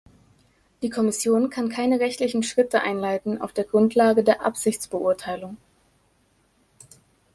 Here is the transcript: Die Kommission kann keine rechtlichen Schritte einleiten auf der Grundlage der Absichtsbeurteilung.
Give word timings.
Die 0.81 0.89
Kommission 0.89 1.51
kann 1.51 1.69
keine 1.69 1.99
rechtlichen 1.99 2.41
Schritte 2.41 2.81
einleiten 2.81 3.39
auf 3.39 3.53
der 3.53 3.65
Grundlage 3.65 4.23
der 4.23 4.43
Absichtsbeurteilung. 4.43 5.57